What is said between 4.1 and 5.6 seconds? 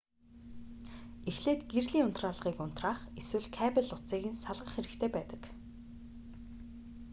нь салгах хэрэгтэй байдаг